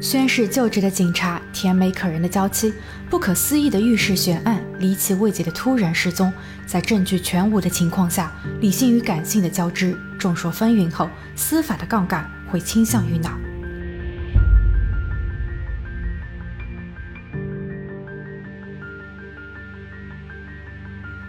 [0.00, 2.72] 宣誓就职的警察，甜美可人的娇妻，
[3.10, 6.32] 不可思议的遇事悬案，离奇未解的突然失踪，
[6.64, 13.36] 在证据全无的情况下，理性与感性的交织，众说纷纭后，司法的杠杆会倾向于哪？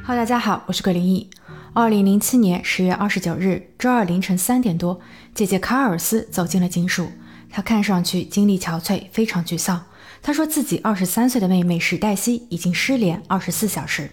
[0.03, 1.27] 哈，大家好，我是桂林义。
[1.73, 5.01] 二零零七年十月二十九日周二凌晨三点多，
[5.33, 7.11] 姐姐卡尔斯走进了警署。
[7.51, 9.85] 他看上去精力憔悴，非常沮丧。
[10.21, 14.11] 他说自己二十三岁的妹妹史黛西已经失联二十四小时。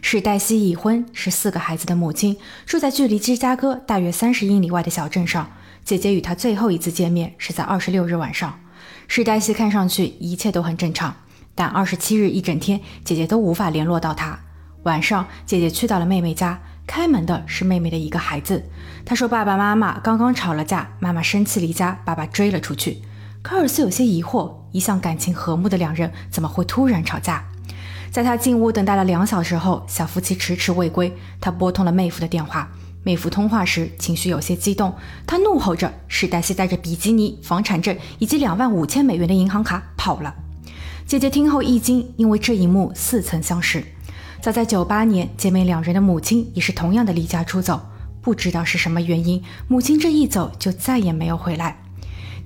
[0.00, 2.36] 史黛西已婚，是四个孩子的母亲，
[2.66, 5.50] 住在距离芝加哥大约三十英里外的小镇上。
[5.84, 8.60] 姐姐与她最后一次见面是在二十六日晚上。
[9.08, 11.16] 史黛西看上去一切都很正常，
[11.54, 14.38] 但二十七日一整天，姐姐都无法联络到她。
[14.84, 16.60] 晚上，姐姐去到了妹妹家。
[16.88, 18.64] 开门的是妹妹的一个孩子，
[19.04, 23.02] 他说爸爸妈妈刚刚吵了架，妈妈生气离家，爸爸追了出去。
[23.42, 27.44] 科尔斯有些疑惑，一向感情和睦的两人怎么会突然吵架？
[28.10, 32.70] 在他进屋等待了两小时后，小夫妻迟迟未归，他拨通了妹夫的电话。
[33.04, 34.94] 妹夫通话时情绪有些激动，
[35.26, 40.34] 他怒吼着：“史黛西带着比基尼、房产证以及两万五千美元的银行卡跑了。”
[41.06, 43.84] 姐姐听后一惊，因为这一幕似曾相识。
[44.40, 47.80] 早在九八年，姐妹两人的母亲也是同样的离家出走，
[48.22, 51.78] 不知道是什么原因，母亲这一走就再也没有回来。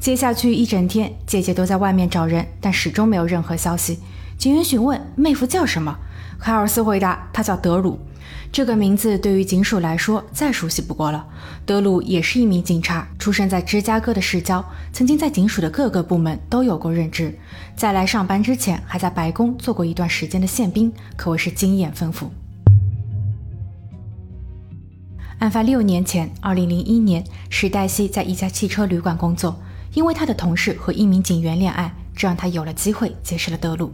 [0.01, 4.01] 接下去一整天，姐姐都在外面找人，但始终没有任何消息。
[4.39, 5.99] 警员询问妹夫叫什么，
[6.41, 8.01] 卡尔斯回答他叫德鲁。
[8.51, 11.27] 这个名字对于警署来说再熟悉不过了。
[11.65, 17.39] 德鲁也是一名警察，出生在芝加哥的市郊，曾经在警署的各个部门都有过任职。
[17.75, 22.31] 在来上班之前，还在白宫做过一段时间的宪兵，可谓是经验丰富。
[25.39, 29.61] 案发六年前，二零零一年，史黛西在一家汽车旅馆工作，
[29.95, 33.93] 因为她的同事和一名警员恋爱，这让他有了机会结识了德鲁。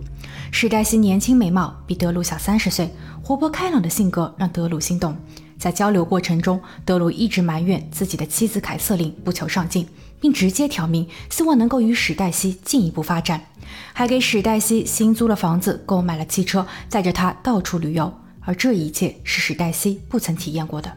[0.51, 2.91] 史黛西年轻美貌，比德鲁小三十岁。
[3.23, 5.15] 活泼开朗的性格让德鲁心动，
[5.59, 9.87] 在交流过程中，德鲁一直埋怨自己的妻子凯瑟琳不求上进，
[10.19, 13.45] 并直接挑明希望能够与史黛西进一步发展，
[13.93, 18.13] 还给史黛西新租了房子，购买了汽车，载着她到处旅游。
[18.41, 20.91] 而这一切是史黛西不曾体验过的。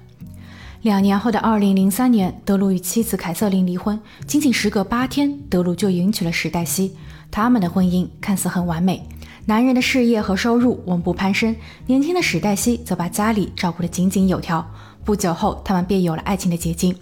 [0.84, 6.96] 两年后的二零零三年，德鲁与妻子凯瑟琳离婚，仅仅时隔八天，德鲁就迎娶了史黛西，
[7.32, 9.08] 他们的婚姻看似很完美。
[9.46, 11.56] 男人的事业和收入稳步攀升，
[11.88, 14.64] 年轻的史黛西则把家里照顾得井井有条。
[15.04, 16.96] 不久后，他们便有了爱情的结晶。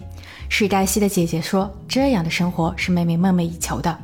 [0.48, 3.98] 史黛西的姐姐说：“这样的生活是妹妹梦寐以求的。”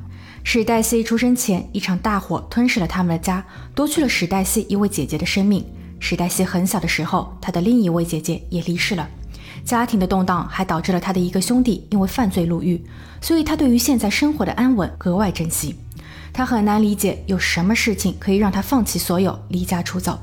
[0.44, 3.44] 史黛西出生前，一场大火吞噬了他们的家，
[3.74, 5.64] 夺去了史黛西一位姐姐的生命。
[5.98, 9.08] 史黛西很小的时候，她的另一位姐姐也离世了。
[9.64, 12.84] 家庭的动荡还导致了他的一个兄弟因为犯罪入狱，
[13.20, 15.74] 所以他对于现在生活的安稳格外珍惜。
[16.36, 20.18] 他很难理解有什么事情可以让他放弃所有，离家出走。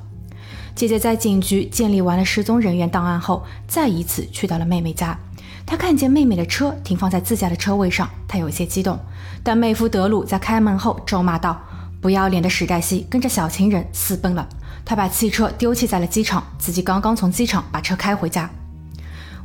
[0.75, 5.17] 姐姐在警局建立完了失踪人员档案后，再一次去到了妹妹家。
[5.65, 8.99] 她看见妹妹的车停放在自家的车位上，她有些激动。
[9.41, 11.59] 但妹夫德鲁在开门后咒骂道
[11.99, 14.47] ：“不要脸的史黛西跟着小情人私奔了。”
[14.85, 18.47] 他把汽车丢弃在了机场，自己刚刚从机场把车开回家。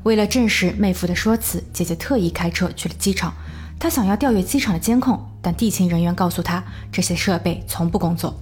[0.02, 3.32] 为了证实妹夫的说辞，姐姐特意开车去了机场。
[3.78, 5.18] 她想要调阅机场的监控。
[5.48, 8.38] 但地勤人员告诉他，这些设备从不工作。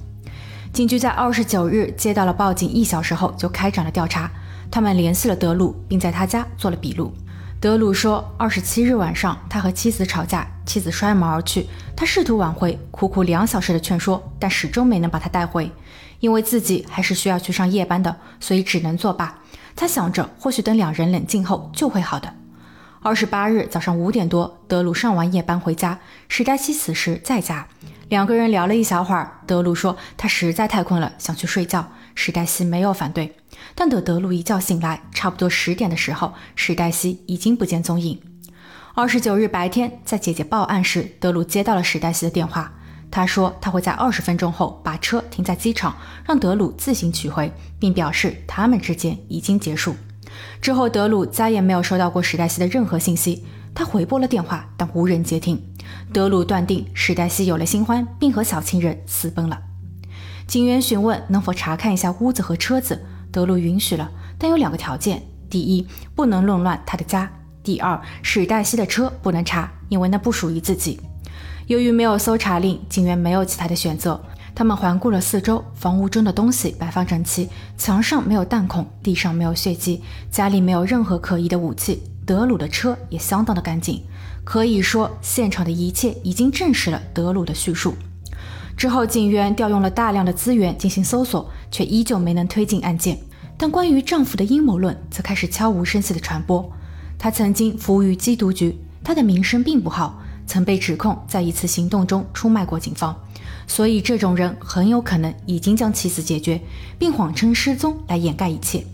[0.72, 4.28] 警局在二十九日接到了报警，一小时后就开展了调查。
[4.72, 7.14] 他们联系了德鲁，并在他家做了笔录。
[7.60, 11.68] 德鲁说，二十七日晚上，他和妻子吵架，妻子摔门而去。
[11.94, 15.70] 他试图挽回，苦苦两小时的劝说，但始终没能把他带回。
[16.18, 19.38] 因为自己还是需要去上夜班的，所以只能作罢。
[19.76, 22.34] 他想着，或许等两人冷静后就会好的。
[23.06, 27.68] 二十八日早上五点多，德鲁上完夜班回家，史黛西此时在家，
[28.08, 29.38] 两个人聊了一小会儿。
[29.46, 31.92] 德鲁说他实在太困了，想去睡觉。
[32.16, 33.36] 史黛西没有反对，
[33.76, 38.20] 但等德鲁一觉醒来，差不多十点的时候，史黛西已经不见踪影。
[38.96, 42.74] 二十九日白天，在姐姐报案时，德鲁接到了史黛西的电话，
[43.08, 49.94] 他说他会在二十分钟后把车停在机场，让德鲁自行取回，并表示他们之间已经结束。
[50.60, 53.44] 之后，德鲁再也没有收到过史黛西的任何信息。
[53.74, 55.62] 他回拨了电话，但无人接听。
[56.12, 59.60] 德鲁断定史黛西有了新欢，并和小情人私奔了。
[60.46, 67.28] 警员询问能否查看一下屋子和车子，德鲁允许了，但有两个条件：第一，不能弄乱他的家；
[67.62, 70.98] 第二，史黛西的车不能查，因为那不属于自己。
[71.66, 74.24] 由于没有搜查令，警员没有其他的选择。
[74.56, 82.02] 他们环顾了四周，房屋中的东西摆放整齐，墙上没有弹孔，地上没有血迹，家里没有任何可疑的武器。
[82.24, 84.02] 德鲁的车也相当的干净，
[84.44, 87.96] 可以说，现场的一切已经证实了德鲁的叙述。
[88.78, 93.18] 之后，警员调用了大量的资源进行搜索，却依旧没能推进案件。
[93.58, 96.66] 但关于丈夫的阴谋论则开始悄无声息地传播。
[97.18, 103.14] 他曾经服务于缉毒局，他的名声并不好，曾被指控在一次行动中出卖过警方。
[103.66, 106.60] 所以，这种人很有可能已经将妻子解决，
[106.98, 108.84] 并谎称失踪来掩盖一切。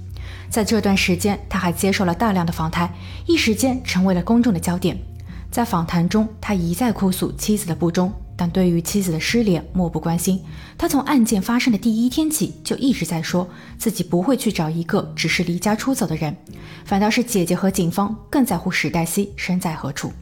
[0.51, 2.93] 在这段时间，他还接受了大量的访谈，
[3.27, 4.99] 一时间成为了公众的焦点。
[5.51, 8.13] 在访谈中，他一再哭诉妻子的不忠。
[8.35, 10.43] 但对于妻子的失联漠不关心，
[10.77, 13.49] 他从案件发生的第一天起就一直在说
[13.79, 16.35] 自己不会去找一个只是离家出走的人，
[16.85, 20.13] 反倒是姐姐和警方更在乎史黛西身在何处。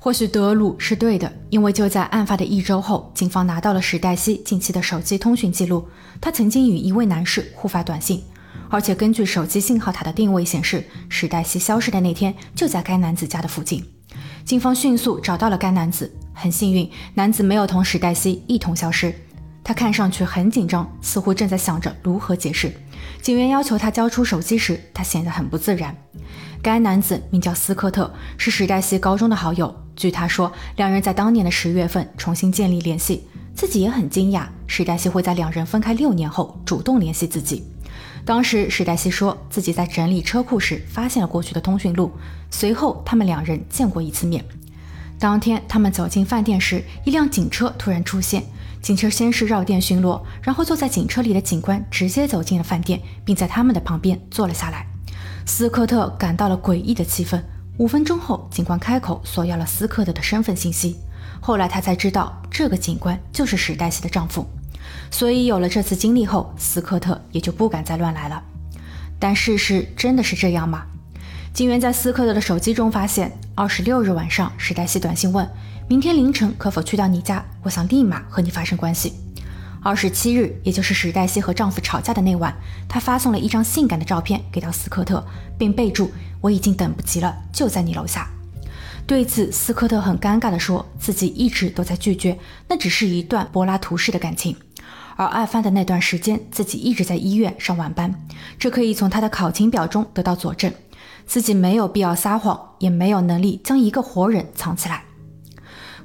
[0.00, 5.88] 或许德鲁是对的，因为就在案发的一周后，警方拿到了史黛西近期的手机通讯记录，
[6.20, 8.22] 她曾经与一位男士互发短信，
[8.70, 13.84] 而且根据手机信号塔的定位显示，史黛西消失的那天就在该男子家的附近。
[14.44, 16.10] 警方迅速找到了该男子。
[16.32, 19.12] 很幸运，男子没有同史黛西一同消失。
[19.64, 22.72] 他看上去很紧张，似乎正在想着如何解释。
[23.20, 25.94] 警员要求他交出手机时，他显得很不自然。
[26.62, 29.74] 该男子名叫斯科特，是史黛西高中的好友。
[29.98, 33.28] 据他说，两人在当年的十月份重新建立联系。
[33.52, 37.64] 自己也很惊讶，史黛西会在两人分开六年后主动联系自己。
[38.24, 42.12] 当时史黛西说自己在整理车库时发现了过去的通讯录，
[42.52, 44.44] 随后他们两人见过一次面。
[45.18, 48.44] 当天，他们走进饭店时，一辆警车突然出现。
[48.80, 54.86] 警车先是绕店巡逻，然后坐在警车里的警官直接走进了饭店，并在他们的旁边坐了下来。
[55.44, 57.42] 斯科特感到了诡异的气氛。
[57.78, 60.96] 五分钟后，警官开口索要了斯科特的身份信息。
[61.40, 64.44] 后来他才知道，这个警官就是史黛西的丈夫。
[65.12, 68.42] 所以有了这次经历后，斯科特也就不敢再乱来了。
[69.20, 70.86] 但事实真的是这样吗？
[71.54, 75.48] 警员在斯科特的手机中发现，二十六日晚上，史黛西短信问
[75.86, 77.44] ：“明天凌晨可否去到你家？
[77.62, 79.12] 我想立马和你发生关系。”
[79.82, 82.54] 二十七日，也就是史黛西和丈夫吵架的那晚，
[82.88, 85.24] 她发送了一张性感的照片给到斯科特，
[85.56, 86.10] 并备注
[86.42, 88.28] ：“我已经等不及了，就在你楼下。”
[89.06, 92.38] 对此，斯科特很尴尬地说自己一直都在拒绝，
[92.68, 94.54] 那只是一段柏拉图式的感情。
[95.16, 98.12] 而案发的那段时间，自己一直在医院上晚班，
[98.58, 100.72] 这可以从他的考勤表中得到佐证。
[101.26, 105.04] 自己没有必要撒谎，也没有能力将一个活人藏起来。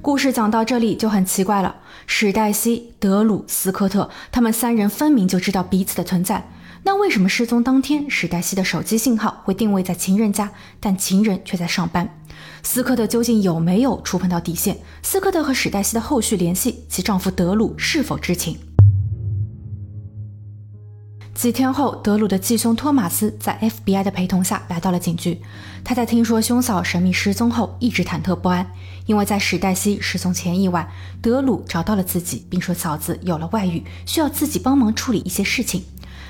[0.01, 6.49] 故事讲到这里就很奇怪了：史黛西、德鲁、斯科特，他们三人分明就知道彼此的存在，
[6.83, 12.09] 那为什么失踪当天，史黛西的手机信号会定位在情人家，但情人却在上班？
[12.61, 14.77] 斯科特究竟有没有触碰到底线？
[15.01, 18.72] 斯科特和史黛西的后续联系，其丈夫德鲁是否知情？
[21.33, 25.41] 几天后，德鲁的继兄托马斯在 FBI 的陪同下来到了警局。
[25.83, 28.65] 他在听说兄嫂神秘失踪后，一直忐忑不安，
[29.07, 30.87] 因为在史黛西失踪前一晚，
[31.21, 35.83] 德鲁找到了自己，并说嫂子有了外遇，需要自己帮忙处理一些事情。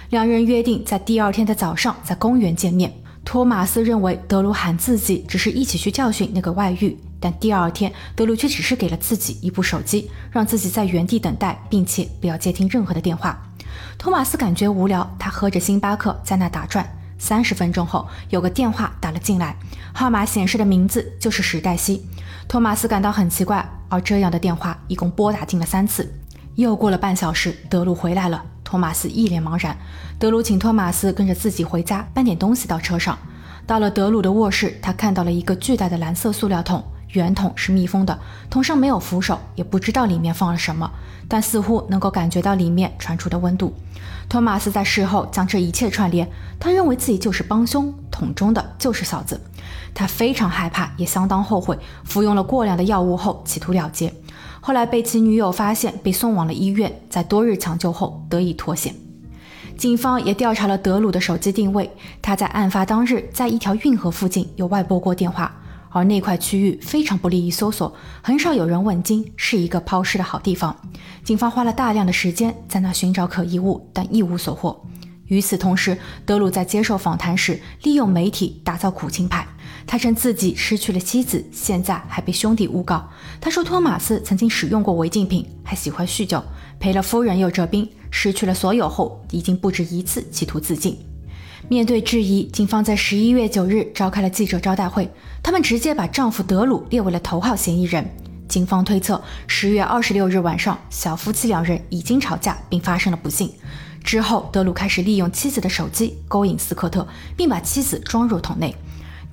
[0.09, 2.91] 两人约定在第二天的早上在公园见面。
[3.25, 13.49] 托马斯认为德鲁喊自己只是一起去教训那个外遇，但第二天德鲁却只是给了自己一部手机，让自己在原地等待，并且不要接听任何的电话。
[13.97, 16.87] 托马斯感觉无聊，他喝着星巴克在那打转。
[17.17, 19.55] 三十分钟后，有个电话打了进来，
[19.93, 22.05] 号码显示的名字就是史黛西。
[22.49, 26.13] 托马斯感到很奇怪，而这样的电话一共拨打进了三次。
[26.55, 29.77] 又过了半小时，德鲁回来了，托马斯一脸茫然。
[30.19, 33.17] 德鲁请托马斯跟着自己回家，搬点东西到车上。
[33.65, 36.83] 到了德鲁的卧室，他看到了一个巨大的蓝色塑料桶。
[37.13, 40.91] 圆筒是密封的，桶上没有扶手，也不知道里面放了什么，
[41.27, 43.73] 但似乎能够感觉到里面传出的温度。
[44.29, 46.27] 托马斯在事后将这一切串联，
[46.59, 49.39] 他认为自己就是帮凶，桶中的就是嫂子。
[49.93, 54.11] 他非常害怕，也相当后悔，服用了过量的药物后企图了结，
[54.59, 58.95] 后来被其女友发现，被送往了医院，在多日抢救后得以脱险。
[59.77, 61.91] 警方也调查了德鲁的手机定位，
[62.21, 65.53] 他在案发当日在一条运河附近有外拨过电话。
[65.93, 70.75] 而那块区域非常不利于搜索，很少有人问津，是一个抛尸的好地方。
[71.23, 74.85] 警方花了大量的时间在那寻找可疑物，但一无所获。
[75.27, 79.47] 与此同时，德鲁在接受访谈时利用媒体打造苦情牌。
[79.85, 83.07] 他称自己失去了妻子，现在还被兄弟诬告。
[83.39, 86.43] 他说托马斯曾经使用过违禁品，还喜欢酗酒，
[86.79, 90.97] 赔了夫人又折兵，失去了所有后，已经不止一次企图自尽。
[91.69, 95.09] 面对质疑，警方在十一月九日召开了记者招待会。
[95.41, 98.05] 他们直接把丈夫德鲁列为了头号嫌疑人。
[98.47, 103.49] 警方推测，十月二十六日晚上，小夫妻两人已经吵架，并发生了不幸。
[104.03, 108.75] 之后，德鲁开始利用妻子的手机勾引斯科特，并把妻子装入桶内。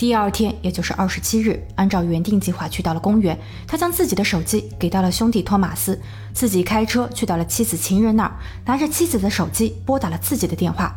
[0.00, 3.38] 第二天，也就是二十七日，按照原定计划去到了公园。
[3.66, 6.00] 他将自己的手机给到了兄弟托马斯，
[6.32, 8.32] 自己开车去到了妻子情人那儿，
[8.64, 10.94] 拿着妻子的手机拨打了自己的电话，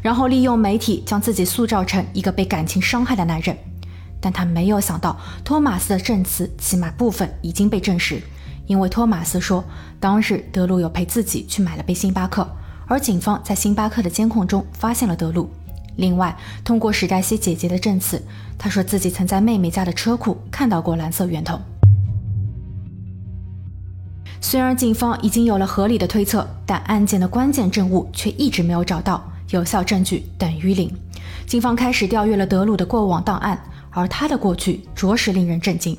[0.00, 3.54] 然后利用媒体将自己塑造成一个被感情伤害的男人。
[4.22, 8.22] 但他没有想到，托马斯的证词起码部分已经被证实，
[8.66, 9.62] 因为托马斯说，
[10.00, 12.48] 当日德鲁有陪自己去买了杯星巴克，
[12.86, 15.50] 而警方在星巴克的监控中发现了德鲁。
[15.96, 18.22] 另外，通过史黛西姐姐的证词，
[18.58, 21.60] 她说自己曾在妹妹家的车库看到过蓝色圆筒。
[24.40, 30.90] 虽然警方已经有了合理的推测，但案件的关键证物却一直没有找到，有效证据等于零。
[31.46, 33.60] 警方开始调阅了德鲁的过往档案，
[33.90, 35.96] 而他的过去着实令人震惊。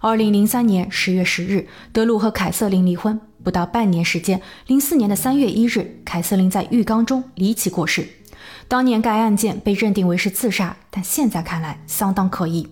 [0.00, 8.06] 二零零三年十月十日，德鲁和凯瑟琳离婚，不到半年时间，零四年的三月一日，凯瑟琳在浴缸中离奇过世。
[8.68, 12.66] 当年该案件被认定为是自杀，但现在看来相当可疑。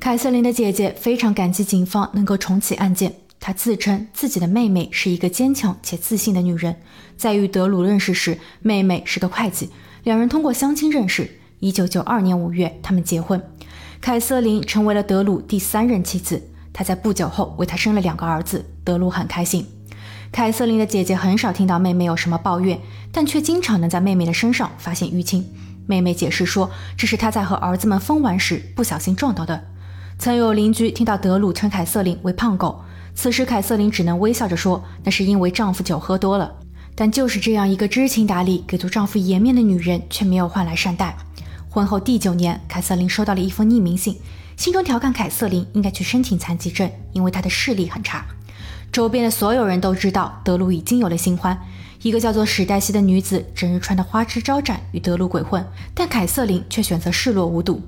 [0.00, 3.14] 凯瑟琳的姐姐非常感激警方能够重启案件。
[3.38, 6.74] 她自称自己的妹妹是一个坚强且自信的女人。
[7.16, 9.70] 在与德鲁认识时，妹妹是个会计，
[10.02, 11.30] 两人通过相亲认识。
[11.60, 13.40] 一九九二年五月，他们结婚。
[14.00, 16.42] 凯瑟琳成为了德鲁第三任妻子。
[16.72, 19.66] 她在不久后为他生了两个儿子，德鲁很开心。
[20.32, 22.78] 凯瑟琳的姐姐很少听到妹妹有什么抱怨，
[23.10, 25.46] 但却经常能在妹妹的身上发现淤青。
[25.86, 29.64] 妹妹解释说，这是她在和儿子们疯玩时不小心撞到的。
[30.18, 32.82] 曾有邻居听到德鲁称凯瑟琳为胖狗，
[33.14, 36.52] 此时凯瑟琳只能微笑着说，那是因为丈夫酒喝多了。
[36.94, 41.16] 但就是这样一个知情达理、给足丈夫颜面的女人，却没有换来善待。
[41.68, 44.16] 婚后第九年，凯瑟琳收到了一封匿名信，
[44.56, 48.26] 信中调侃凯瑟琳应该去申请残疾证，因为她的视力很差。
[48.96, 51.54] 周边的所有人都知道德鲁已经有了新欢，
[52.00, 55.62] 一个叫做史黛西的女子，整日穿得花枝招展与德鲁鬼混，
[55.92, 57.78] 但凯瑟琳却选择视若无睹。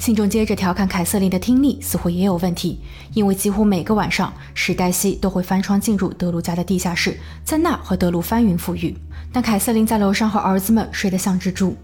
[0.00, 2.80] 信中接着调侃凯瑟琳的听力似乎也有问题，
[3.14, 8.98] 因为几乎每个晚上史黛西都会翻窗进入德鲁家的地下室，在那和德鲁翻云覆雨。
[9.32, 11.76] 但凯瑟琳在楼上和儿子们睡得像只猪。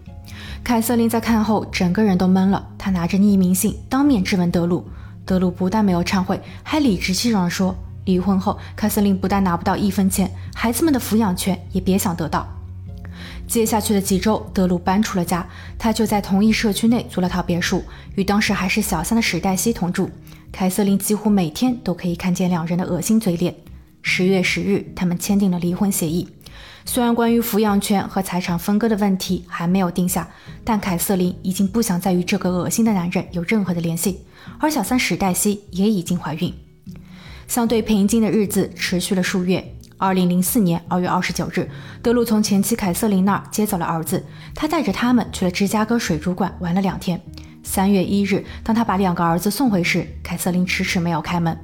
[0.61, 4.85] 凯瑟琳在看后整个人都懵了，她拿着匿名信当面质问德鲁，
[5.25, 7.73] 德鲁不但没有忏悔，还理直气壮地说。
[8.05, 12.47] 离婚后，凯瑟琳不但拿不到一分钱，孩子们的抚养权也别想得到。
[13.47, 17.83] 接下去的几周，德鲁搬出了家，他就在同一社区内租了套别墅，
[18.15, 20.09] 与当时还是小三的史黛西同住。
[20.51, 23.53] 凯瑟琳几乎每天都可以看见两人的恶心嘴脸。
[24.01, 26.27] 十月十日，他们签订了离婚协议。
[26.85, 30.29] 虽然关于抚养权和财产分割的问题还没有定下，
[30.63, 34.19] 但凯瑟琳已经不想再与这个恶心的男人有任何的联系，
[34.59, 36.53] 而小三史黛西也已经怀孕。
[37.47, 39.63] 相对平静的日子持续了数月。
[39.97, 41.69] 二零零四年二月二十九日，
[42.01, 44.21] 德鲁从前妻凯瑟琳那儿接走了儿子，
[44.53, 47.21] 他带着他们去了芝加哥水族馆玩了两天。
[47.63, 51.57] 三月一日，当他把两个儿子送回时，凯瑟琳迟迟没有开门。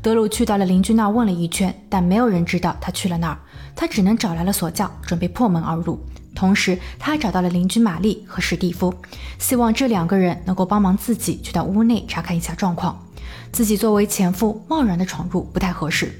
[0.00, 3.38] 德鲁去到了邻居那儿问了一圈，但没有人知道他去了哪儿。
[3.74, 5.98] 他只能找来了锁匠，准备破门而入。
[6.32, 8.94] 同时，他还找到了邻居玛丽和史蒂夫，
[9.38, 13.04] 希望这两个人能够帮忙自己去到屋内查看一下状况。
[13.52, 16.12] 自己作为前夫贸然的闯入不太合适。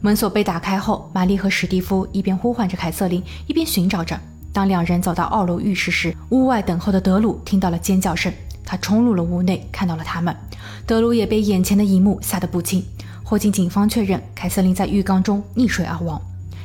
[0.00, 4.18] 门锁被打开后，玛丽和史蒂夫一边呼唤着凯瑟琳，一边寻找着。
[4.52, 8.32] 当两人走到二楼浴室时，屋外等候的德鲁听到了尖叫声，
[8.64, 10.34] 他冲入了屋内，看到了他们。
[10.86, 12.84] 德鲁也被眼前的一幕吓得不轻。
[13.24, 16.20] 后经警方确认，凯瑟琳在浴缸中溺水而亡。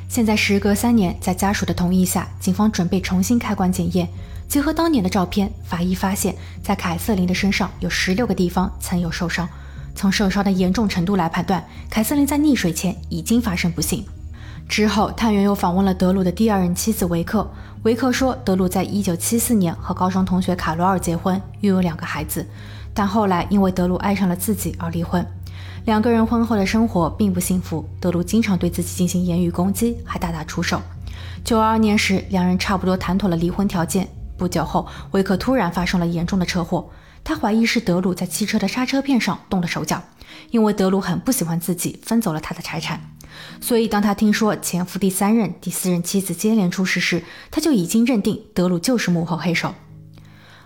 [0.07, 4.07] 现在时隔三年，在家属的同意下，警方准备重新开棺检验。
[4.47, 9.49] 结合当年的照片，法医发现，在凯瑟琳的身上有十六个地方曾有受伤。
[9.95, 14.05] 从受伤的严重程度来判断，凯瑟琳在溺水前已经发生不幸。
[14.67, 17.49] 之后，探员又访问了德鲁的第二任妻子维克。
[17.83, 22.47] 维克说，德鲁在1974年和高中同学卡罗尔结婚，育有两个孩子，
[22.93, 25.25] 但后来因为德鲁爱上了自己而离婚。
[25.83, 30.81] 两个人婚后的生活并不幸福，德鲁经常对自己进行言语攻击，还大打出手。
[31.43, 34.07] 92年时，两人差不多谈妥了离婚条件。
[34.37, 36.89] 不久后，维克突然发生了严重的车祸。
[37.23, 40.03] 他怀疑是德鲁在汽车的刹车片上动了手脚，
[40.51, 43.15] 因为德鲁很不喜欢自己分走了他的财产，
[43.61, 49.73] 所以当他听说前夫第三任、第四任妻子接连出事时，他就已经认定德鲁就是幕后黑手。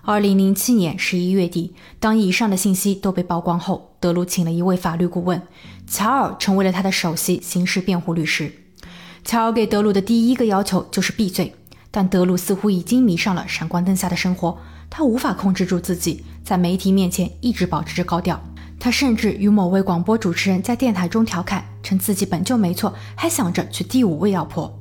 [0.01, 5.41] 二零零七年十一月底，当以上的信息都被曝光后，德鲁请了一位法律顾问，
[5.85, 8.51] 乔尔成为了他的首席刑事辩护律师。
[9.25, 11.53] 乔尔给德鲁的第一个要求就是闭嘴，
[11.91, 14.57] 但德鲁似乎已经迷上了闪光灯下的生活。
[14.89, 18.41] 他无法控制住自己，在媒体面前一直保持着高调。
[18.79, 24.79] 他甚至与某位广播主持人在电台中调侃，称自己本就没错，还想着娶第五位老婆。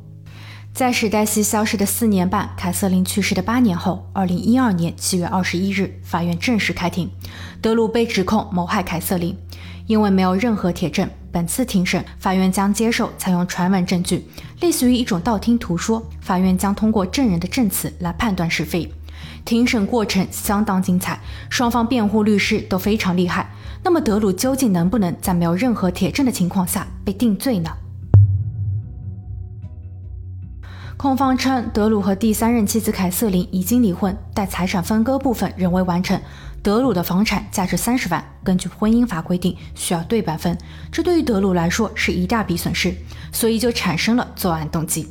[0.75, 7.11] 在史黛西消失的四年半，凯瑟琳去世的八年后，二零一二年七月二十一日，法院正式开庭，
[7.63, 9.35] 德鲁被指控谋害凯瑟琳，
[9.87, 14.29] 因为没有任何铁证，本次庭审法院将接受采用传闻证据，
[14.61, 18.93] 类似于一种道听途说，法院将通过证人的证词来判断是非。
[19.47, 23.49] 庭审过程相当精彩，双方辩护律师都非常厉害。
[23.83, 27.71] 那么德鲁究竟能不能在没有任何铁证的情况下被定罪呢？
[30.97, 36.21] 控方称，德鲁和第三任妻子凯瑟琳已经离婚，但财产分割部分仍未完成。
[36.63, 40.59] 德鲁的房产价值三十万，根据婚姻法规定需要对半分，
[40.91, 42.93] 这对于德鲁来说是一大笔损失，
[43.31, 45.07] 所以就产生了作案动机。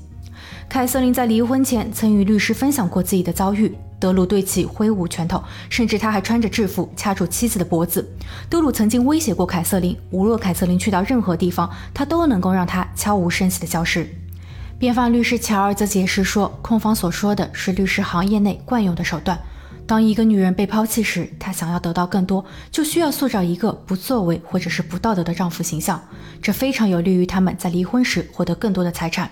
[0.68, 8.08] 凯瑟琳在离婚前曾与律师分享过自己的遭遇，德鲁对其挥舞拳头，甚至他还穿着制服掐住妻子的脖子。
[8.50, 14.08] 德鲁曾经威胁过凯瑟琳，无论凯瑟琳去到任何地方，他都能够让她悄无声息地消失。
[14.78, 19.40] 辩方律师乔尔则解释说，控方所说的是律师行业内惯用的手段。
[19.88, 26.04] 当一个女人被抛弃时，她想要得到更多，就需要塑造一个不作为或者是不道德的丈夫形象，
[26.42, 29.30] 这非常有利于他们在离婚时获得更多的财产。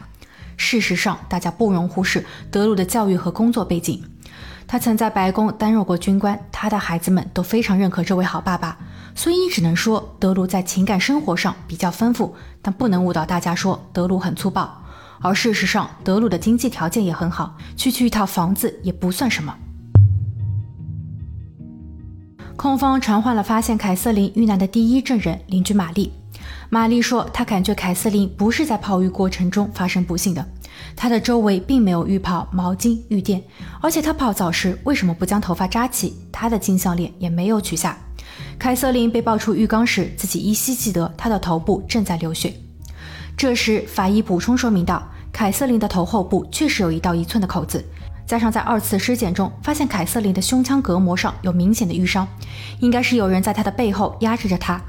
[0.55, 4.01] 事实上，大家不容忽视德鲁的教育和工作背景。
[4.67, 8.77] 他曾在白宫担任过军官，他的孩子们都非常认可这位好爸爸。
[9.15, 14.81] 所以只能说德鲁在情感生活上比较丰富，但不能误导大家说德鲁很粗暴。
[15.21, 19.55] 而事实上，德鲁的经济条件也很好，区区一套房子也不算什么。
[22.55, 26.11] 控方传唤了发现凯瑟琳遇难的第一证人邻居玛丽。
[26.69, 30.45] 玛丽说，她感觉凯瑟琳不是在泡浴过程中发生不幸的，
[30.95, 33.43] 她的周围并没有浴袍、毛巾、浴垫，
[33.81, 36.13] 而且她泡澡时为什么不将头发扎起？
[36.31, 37.97] 她的金项链也没有取下。
[38.57, 42.53] 凯瑟琳被抱出浴缸时，自己依稀记得她的头部正在流血。
[43.35, 45.03] 这时，法医补充说明道。
[45.31, 47.83] 凯瑟琳的头后部确实有一道一寸的口子，
[48.25, 52.27] 加上在二次尸检中发现凯瑟琳的胸腔隔膜上有明显的淤伤，
[52.79, 54.81] 应该是有人在她的背后压制着她。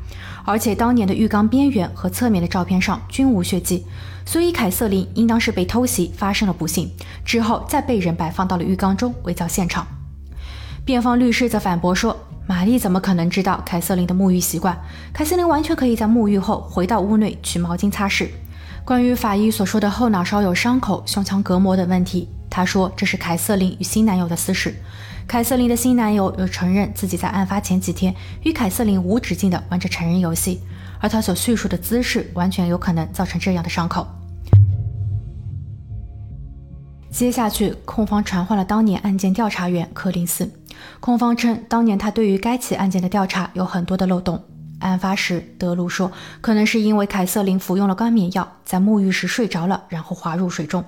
[0.44, 3.86] 而且当年的浴缸边缘和侧面的照片上均无血迹，
[4.26, 6.90] 所以凯瑟琳应当是被偷袭发生了不幸，
[7.24, 9.86] 之后再被人摆放到了浴缸中伪造现场。
[10.84, 12.14] 辩方律师则反驳说，
[12.46, 14.78] 玛丽怎么可能知道凯瑟琳的沐浴习惯？
[15.14, 18.28] 凯瑟琳完全可以在沐浴后回到屋内取毛巾擦拭。
[18.84, 24.72] 关于法医所说的后脑勺有伤口、胸腔隔膜等问题，他说这是凯瑟琳与新男友的私事。
[25.26, 28.14] 凯瑟琳的新男友又承认自己在案发前几天
[28.44, 30.60] 与凯瑟琳无止境地玩着成人游戏，
[31.00, 34.06] 而他所叙述的姿势完全有可能造成这样的伤口。
[37.10, 40.48] 接下去，控方传唤了当年案件调查员柯林斯。
[41.00, 44.40] 控方称，当年他对于该起案件的调查有很多的漏洞。
[44.84, 50.84] 案发时，德鲁说，可能是因为凯瑟琳服用了安眠药，在沐浴时睡着了，然后滑入水中。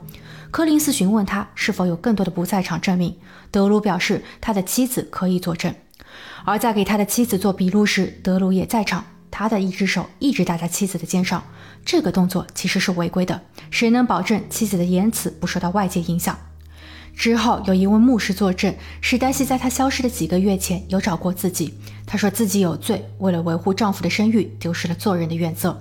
[0.51, 3.17] 柯林斯询问他是否有更多的不在场证明，
[3.51, 5.75] 德鲁表示他的妻子可以作证。
[6.45, 11.43] 而在给他的妻子做笔录时，德鲁也在场，他的一只手一直搭在妻子的肩上，
[11.85, 13.41] 这个动作其实是违规的。
[13.71, 16.39] 谁能保证妻子的言辞不受到外界影响？
[17.17, 21.75] 之后有一位牧师作证，史黛西在她消失的几个月前有找过自己。
[22.07, 25.81] 她说自己有罪，为了维护丈夫的声誉，丢失了做人的原则。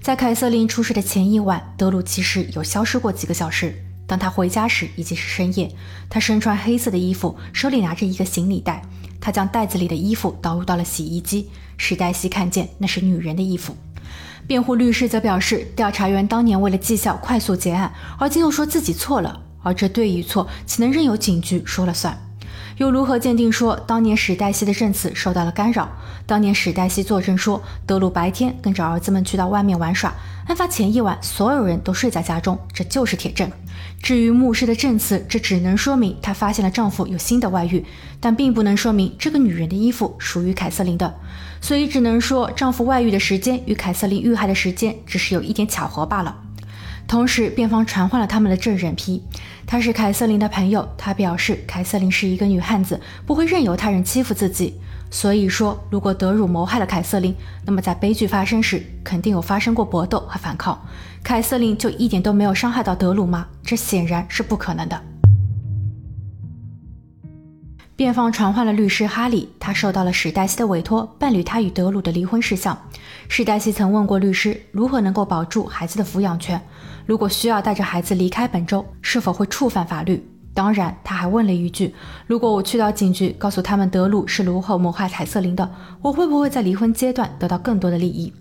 [0.00, 3.84] 在凯瑟琳出事的前一晚，德鲁其实有消失过几个小时。
[4.06, 5.70] 当他回家时，已经是深夜。
[6.08, 8.80] 他身穿黑色的衣服，手里拿着一个行李袋。
[9.20, 11.50] 他将袋子里的衣服倒入到了洗衣机。
[11.76, 13.76] 史黛西看见那是女人的衣服。
[14.46, 19.42] 辩护律师则表示，调查员当年为了绩效快速结案，而今又说自己错了。
[19.62, 22.18] 而这对与错，岂能任由警局说了算？
[22.76, 25.88] 又如何鉴定说当年史黛西的证词受到了干扰？
[26.26, 30.14] 当年史黛西作证说，德鲁白天跟着儿子们去到外面玩耍，
[30.46, 33.50] 案发前一晚所有人都睡在家中，这就是铁证。
[34.00, 37.84] 至于牧师的证词，这只能说明她发现了丈夫有新的外遇，
[38.20, 41.12] 但并不能说明这个女人的衣服属于凯瑟琳的，
[41.60, 46.36] 所以只能说丈夫外遇的时间与凯瑟琳遇害的时间只是有一点巧合罢了。
[47.08, 49.24] 同时，辩方传唤了他们的证人皮，
[49.66, 50.86] 他是凯瑟琳的朋友。
[50.98, 54.78] 他表示，凯瑟琳是一个女汉子，不会任由他人欺负自己。
[55.10, 60.78] 所以说，如果德鲁谋害了凯瑟琳，那么在悲剧发生时，肯定有发生过搏斗和反抗。
[61.24, 63.46] 凯瑟琳就一点都没有伤害到德鲁吗？
[63.64, 65.02] 这显然是不可能的。
[67.98, 72.80] 辩方传唤了律师哈利，他受到了史黛西的委托，办理他与德鲁的离婚事项。
[73.26, 76.62] 史黛西曾问过律师，如何能够保住孩子的抚养权？
[77.06, 80.24] 如果需要带着孩子离开本州，是否会触犯法律？
[80.54, 81.92] 当然，他还问了一句：
[82.28, 85.68] 如果我去到警局，告诉他们德鲁是如何谋害凯瑟琳的，
[86.00, 88.32] 我会不会在离婚阶段得到更多的利益？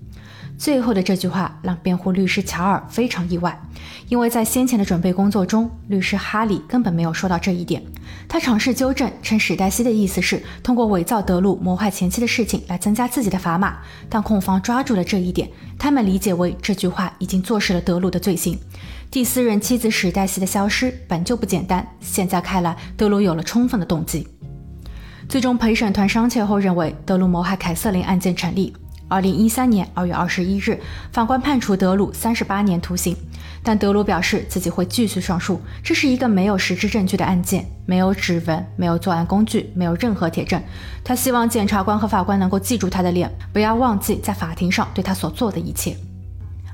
[0.57, 3.57] 最后的这句话让辩护律师乔尔非常意外，
[4.09, 7.81] 因为在先前的准备工作中，律师哈里根本没有说到这一点。
[8.27, 13.77] 他尝试纠正，称史黛西的意思是通过伪造德鲁谋害前妻的事情来增加自己的砝码，
[14.09, 18.57] 但控方抓住了这一点，他们理解为这句话已经坐实了德鲁的罪行。
[19.11, 24.27] 第四任妻子史黛西的消失本就不简单，现在看来德鲁有了充分的动机。
[25.29, 28.73] 最终陪审团商榷后认为德鲁谋害凯瑟琳案件成立。
[29.09, 30.77] 二零一三年二月二十一日，
[31.13, 33.15] 法官判处德鲁三十八年徒刑，
[33.63, 35.61] 但德鲁表示自己会继续上诉。
[35.81, 40.61] 这是一个没有实质证据的案件，没有指纹，没有作案工具，没有任何铁证。
[41.05, 45.95] 他希望检察官和法官能够记住他的脸，不要忘记在法庭上对他所做的一切。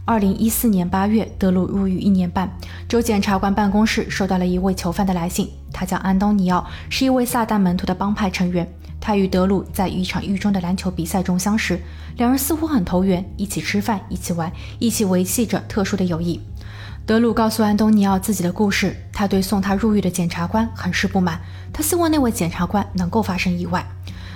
[0.06, 2.52] 二零一四年八月，德鲁入狱一年半，
[2.90, 8.68] 州检察官办公室收到了一位囚犯的来信，他叫安东尼奥，是一位撒旦门徒的帮派成员。
[9.06, 11.78] 他与德鲁在一场狱中的篮球比赛中相识，
[12.16, 16.40] 两人似乎很投缘，一起吃饭，一起玩，一起维系着特殊的友谊。
[17.06, 21.38] 德鲁告诉安东尼奥自己的故事，他对送他入狱的检察官很是不满，
[21.74, 23.86] 他希望那位检察官能够发生意外。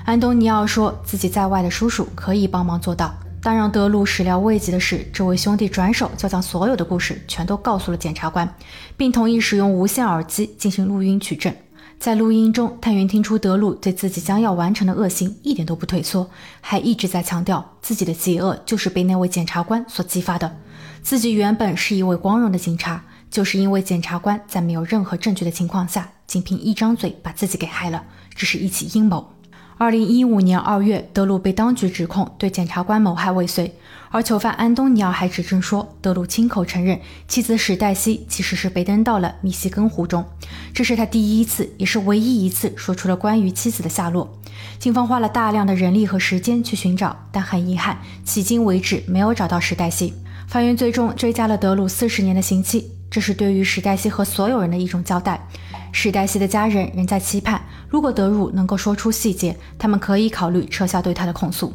[0.04, 8.54] 安东尼奥说自己在外的叔叔可以帮忙做到，但让德鲁始料未及的是，这位兄弟转手就将所有的故事全都告诉了检察官，
[8.98, 11.56] 并同意使用无线耳机进行录音取证。
[12.00, 16.30] 在录音中，探员听出德鲁对自己将要完成的恶行一点都不退缩，
[16.62, 20.58] 还一直在强调自己的邪恶就是被那位检察官所激发的。
[21.02, 28.04] 自己原本是一位光荣的警察，就是因为检察官在没有任何证据的情况下，仅凭一张嘴把自己给害了，
[28.36, 29.34] 这是一起阴谋。
[29.80, 33.76] 二零一五年二月，德鲁被当局指控对检察官谋害未遂，
[34.10, 40.26] 而囚犯安东尼奥还指证说，德鲁亲口承认妻子史黛西其实是被扔到了密西根湖中，
[40.74, 44.40] 这是他第一次，也是唯一一次说出了关于妻子的下落。
[44.80, 50.14] 警方花了大量的人力和时间去寻找，但很遗憾，迄今为止没有找到史黛西。
[50.48, 55.46] 法院最终追加了德鲁四十年的刑期，这是对于史黛西和所有人的一种交代。
[55.92, 61.74] 史黛西的家人仍在期盼，如果德鲁能够说出细节，他们可以考虑撤销对他的控诉。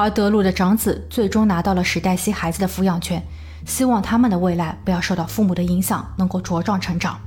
[0.00, 3.20] 而德鲁的长子最终拿到了史黛西孩子的抚养权，
[3.66, 7.18] 希望他们的未来不要受到父母的影响，能够茁壮成长。